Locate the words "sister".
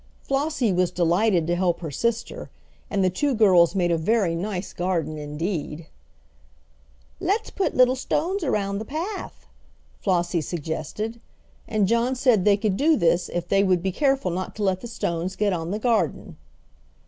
1.91-2.49